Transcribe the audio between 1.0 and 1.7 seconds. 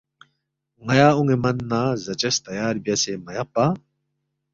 اون٘ے من